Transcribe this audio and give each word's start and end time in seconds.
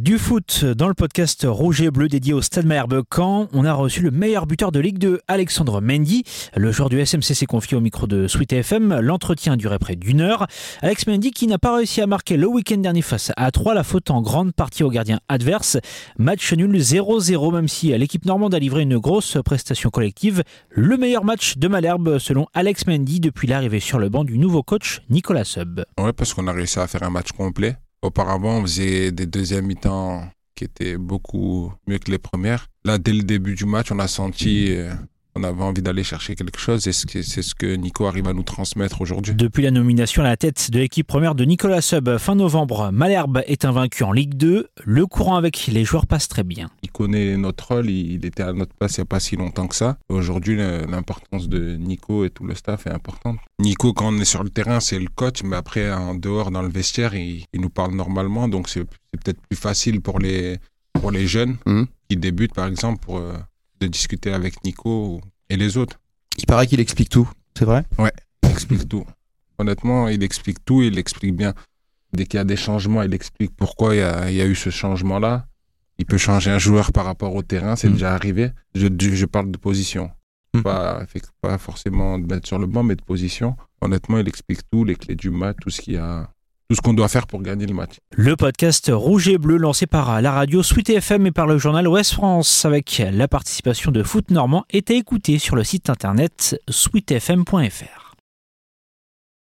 Du 0.00 0.18
foot 0.18 0.64
dans 0.64 0.88
le 0.88 0.94
podcast 0.94 1.46
Rouge 1.48 1.80
et 1.80 1.90
Bleu 1.90 2.08
dédié 2.08 2.34
au 2.34 2.42
Stade 2.42 2.66
Malherbe 2.66 3.02
Caen, 3.14 3.48
on 3.54 3.64
a 3.64 3.72
reçu 3.72 4.02
le 4.02 4.10
meilleur 4.10 4.46
buteur 4.46 4.70
de 4.70 4.78
Ligue 4.78 4.98
2, 4.98 5.20
Alexandre 5.26 5.80
Mendy. 5.80 6.22
Le 6.54 6.70
joueur 6.70 6.90
du 6.90 7.00
SMC 7.04 7.34
s'est 7.34 7.46
confié 7.46 7.78
au 7.78 7.80
micro 7.80 8.06
de 8.06 8.28
Sweet 8.28 8.52
FM. 8.52 9.00
L'entretien 9.00 9.56
duré 9.56 9.78
près 9.78 9.96
d'une 9.96 10.20
heure. 10.20 10.48
Alex 10.82 11.06
Mendy 11.06 11.30
qui 11.30 11.46
n'a 11.46 11.58
pas 11.58 11.74
réussi 11.74 12.02
à 12.02 12.06
marquer 12.06 12.36
le 12.36 12.46
week-end 12.46 12.76
dernier 12.76 13.00
face 13.00 13.32
à 13.36 13.50
3, 13.50 13.72
la 13.72 13.84
faute 13.84 14.10
en 14.10 14.20
grande 14.20 14.52
partie 14.52 14.82
au 14.82 14.90
gardien 14.90 15.18
adverse. 15.30 15.78
Match 16.18 16.52
nul 16.52 16.76
0-0 16.76 17.54
même 17.54 17.68
si 17.68 17.96
l'équipe 17.96 18.26
normande 18.26 18.54
a 18.54 18.58
livré 18.58 18.82
une 18.82 18.98
grosse 18.98 19.38
prestation 19.44 19.88
collective. 19.88 20.42
Le 20.68 20.98
meilleur 20.98 21.24
match 21.24 21.56
de 21.56 21.68
Malherbe 21.68 22.18
selon 22.18 22.48
Alex 22.52 22.86
Mendy 22.86 23.18
depuis 23.18 23.48
l'arrivée 23.48 23.80
sur 23.80 23.98
le 23.98 24.10
banc 24.10 24.24
du 24.24 24.36
nouveau 24.36 24.62
coach 24.62 25.00
Nicolas 25.08 25.44
Sub. 25.44 25.84
Ouais 25.98 26.12
parce 26.12 26.34
qu'on 26.34 26.48
a 26.48 26.52
réussi 26.52 26.78
à 26.80 26.86
faire 26.86 27.02
un 27.02 27.10
match 27.10 27.32
complet. 27.32 27.76
Auparavant, 28.02 28.58
on 28.58 28.62
faisait 28.62 29.12
des 29.12 29.26
deuxièmes 29.26 29.66
mi-temps 29.66 30.28
qui 30.54 30.64
étaient 30.64 30.96
beaucoup 30.96 31.72
mieux 31.86 31.98
que 31.98 32.10
les 32.10 32.18
premières. 32.18 32.68
Là, 32.84 32.98
dès 32.98 33.12
le 33.12 33.22
début 33.22 33.54
du 33.54 33.66
match, 33.66 33.90
on 33.92 33.98
a 33.98 34.08
senti 34.08 34.72
euh, 34.72 34.94
on 35.36 35.44
avait 35.44 35.62
envie 35.62 35.82
d'aller 35.82 36.02
chercher 36.02 36.34
quelque 36.34 36.58
chose 36.58 36.86
et 36.86 36.92
c'est 36.92 37.22
ce 37.22 37.54
que 37.54 37.76
Nico 37.76 38.06
arrive 38.06 38.26
à 38.26 38.32
nous 38.32 38.42
transmettre 38.42 39.02
aujourd'hui. 39.02 39.34
Depuis 39.34 39.62
la 39.62 39.70
nomination 39.70 40.22
à 40.22 40.24
la 40.24 40.36
tête 40.36 40.70
de 40.70 40.78
l'équipe 40.78 41.06
première 41.06 41.34
de 41.34 41.44
Nicolas 41.44 41.82
Sub 41.82 42.16
fin 42.16 42.34
novembre, 42.34 42.90
Malherbe 42.90 43.42
est 43.46 43.66
invaincu 43.66 44.02
en 44.02 44.12
Ligue 44.12 44.34
2. 44.34 44.68
Le 44.82 45.06
courant 45.06 45.36
avec 45.36 45.66
les 45.66 45.84
joueurs 45.84 46.06
passe 46.06 46.28
très 46.28 46.42
bien. 46.42 46.70
Il 46.96 47.04
connaît 47.04 47.36
notre 47.36 47.74
rôle, 47.74 47.90
il 47.90 48.24
était 48.24 48.42
à 48.42 48.54
notre 48.54 48.72
place 48.74 48.96
il 48.96 49.00
n'y 49.00 49.02
a 49.02 49.04
pas 49.04 49.20
si 49.20 49.36
longtemps 49.36 49.68
que 49.68 49.74
ça. 49.74 49.98
Aujourd'hui, 50.08 50.56
l'importance 50.56 51.46
de 51.46 51.76
Nico 51.76 52.24
et 52.24 52.30
tout 52.30 52.46
le 52.46 52.54
staff 52.54 52.86
est 52.86 52.90
importante. 52.90 53.36
Nico, 53.58 53.92
quand 53.92 54.08
on 54.14 54.18
est 54.18 54.24
sur 54.24 54.42
le 54.42 54.48
terrain, 54.48 54.80
c'est 54.80 54.98
le 54.98 55.08
coach, 55.14 55.42
mais 55.42 55.56
après, 55.56 55.92
en 55.92 56.14
dehors, 56.14 56.50
dans 56.50 56.62
le 56.62 56.70
vestiaire, 56.70 57.14
il, 57.14 57.44
nous 57.52 57.68
parle 57.68 57.94
normalement, 57.94 58.48
donc 58.48 58.70
c'est 58.70 58.84
peut-être 58.84 59.38
plus 59.42 59.58
facile 59.58 60.00
pour 60.00 60.20
les, 60.20 60.56
pour 60.94 61.10
les 61.10 61.26
jeunes 61.26 61.58
mmh. 61.66 61.82
qui 62.08 62.16
débutent, 62.16 62.54
par 62.54 62.66
exemple, 62.66 63.04
pour 63.04 63.18
euh, 63.18 63.34
de 63.80 63.88
discuter 63.88 64.32
avec 64.32 64.64
Nico 64.64 65.20
et 65.50 65.58
les 65.58 65.76
autres. 65.76 66.00
Il 66.38 66.46
paraît 66.46 66.66
qu'il 66.66 66.80
explique 66.80 67.10
tout, 67.10 67.28
c'est 67.58 67.66
vrai? 67.66 67.84
Ouais, 67.98 68.12
il 68.42 68.50
explique 68.50 68.88
tout. 68.88 69.04
Honnêtement, 69.58 70.08
il 70.08 70.22
explique 70.22 70.64
tout, 70.64 70.80
il 70.80 70.98
explique 70.98 71.36
bien. 71.36 71.52
Dès 72.14 72.24
qu'il 72.24 72.38
y 72.38 72.40
a 72.40 72.44
des 72.44 72.56
changements, 72.56 73.02
il 73.02 73.12
explique 73.12 73.54
pourquoi 73.54 73.94
il 73.94 73.98
y 73.98 74.40
a, 74.40 74.46
eu 74.46 74.54
ce 74.54 74.70
changement-là. 74.70 75.46
Il 75.98 76.06
peut 76.06 76.18
changer 76.18 76.50
un 76.50 76.58
joueur 76.58 76.92
par 76.92 77.04
rapport 77.04 77.34
au 77.34 77.42
terrain, 77.42 77.76
c'est 77.76 77.88
mm. 77.88 77.92
déjà 77.92 78.14
arrivé. 78.14 78.50
Je, 78.74 78.88
je, 78.98 79.26
parle 79.26 79.50
de 79.50 79.58
position. 79.58 80.10
Mm. 80.54 80.62
Pas, 80.62 81.06
pas 81.40 81.58
forcément 81.58 82.18
de 82.18 82.26
mettre 82.26 82.46
sur 82.46 82.58
le 82.58 82.66
banc, 82.66 82.82
mais 82.82 82.96
de 82.96 83.02
position. 83.02 83.56
Honnêtement, 83.80 84.18
il 84.18 84.28
explique 84.28 84.60
tout, 84.70 84.84
les 84.84 84.96
clés 84.96 85.14
du 85.14 85.30
match, 85.30 85.56
tout 85.60 85.70
ce 85.70 85.80
qu'il 85.80 85.94
y 85.94 85.98
a 85.98 86.28
tout 86.68 86.74
ce 86.74 86.80
qu'on 86.80 86.94
doit 86.94 87.08
faire 87.08 87.26
pour 87.26 87.42
gagner 87.42 87.66
le 87.66 87.74
match. 87.74 87.98
Le 88.12 88.34
podcast 88.34 88.90
Rouge 88.92 89.28
et 89.28 89.38
Bleu 89.38 89.56
lancé 89.56 89.86
par 89.86 90.20
la 90.20 90.32
radio 90.32 90.62
Sweet 90.62 90.90
FM 90.90 91.26
et 91.26 91.30
par 91.30 91.46
le 91.46 91.58
journal 91.58 91.86
Ouest 91.86 92.12
France 92.12 92.64
avec 92.64 93.02
la 93.12 93.28
participation 93.28 93.92
de 93.92 94.02
Foot 94.02 94.30
Normand 94.30 94.64
est 94.70 94.90
à 94.90 94.94
écouter 94.94 95.38
sur 95.38 95.54
le 95.54 95.62
site 95.62 95.90
internet 95.90 96.60
sweetfm.fr. 96.68 98.05